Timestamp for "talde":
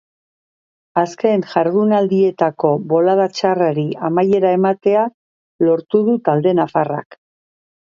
6.31-6.61